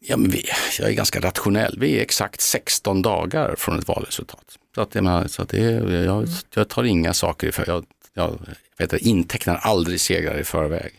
[0.00, 0.44] Ja, men vi,
[0.78, 1.76] jag är ganska rationell.
[1.78, 4.44] Vi är exakt 16 dagar från ett valresultat.
[4.74, 5.60] Så att, jag, menar, så att det,
[6.04, 7.68] jag, jag tar inga saker i förväg.
[7.68, 8.38] Jag, jag
[8.88, 10.92] vet, intecknar aldrig segrar i förväg.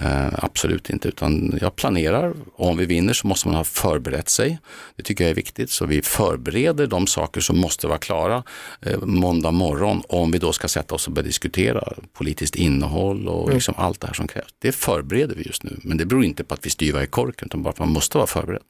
[0.00, 4.28] Uh, absolut inte, utan jag planerar och om vi vinner så måste man ha förberett
[4.28, 4.58] sig.
[4.96, 8.42] Det tycker jag är viktigt, så vi förbereder de saker som måste vara klara
[8.86, 13.44] uh, måndag morgon om vi då ska sätta oss och börja diskutera politiskt innehåll och
[13.44, 13.54] mm.
[13.54, 14.54] liksom allt det här som krävs.
[14.58, 17.46] Det förbereder vi just nu, men det beror inte på att vi styvar i korken,
[17.46, 18.62] utan bara att man måste vara förberedd.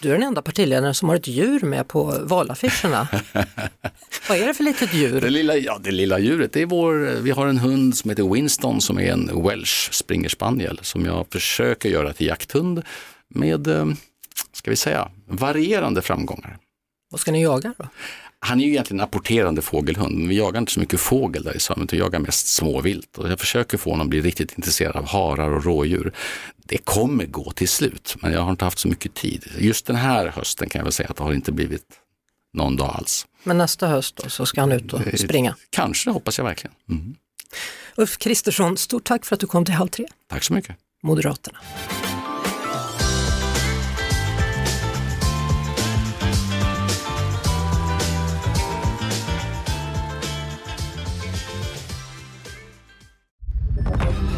[0.00, 3.08] Du är den enda partiledaren som har ett djur med på valaffischerna.
[4.28, 5.20] Vad är det för litet djur?
[5.20, 8.34] Det lilla, ja, det lilla djuret, det är vår, vi har en hund som heter
[8.34, 12.82] Winston som är en welsh springer spaniel som jag försöker göra till jakthund
[13.28, 13.86] med, eh,
[14.52, 16.58] ska vi säga, varierande framgångar.
[17.10, 17.88] Vad ska ni jaga då?
[18.40, 21.56] Han är ju egentligen en apporterande fågelhund, men vi jagar inte så mycket fågel där
[21.56, 23.18] i Sörmland, vi jagar mest småvilt.
[23.18, 26.12] Och jag försöker få honom att bli riktigt intresserad av harar och rådjur.
[26.56, 29.44] Det kommer gå till slut, men jag har inte haft så mycket tid.
[29.58, 31.86] Just den här hösten kan jag väl säga att det har inte blivit
[32.54, 33.26] någon dag alls.
[33.44, 35.56] Men nästa höst då, så ska han ut och springa?
[35.70, 36.76] Kanske, hoppas jag verkligen.
[36.90, 37.14] Mm.
[37.96, 40.06] Ulf Kristersson, stort tack för att du kom till Halv tre.
[40.28, 40.76] Tack så mycket.
[41.02, 41.58] Moderaterna.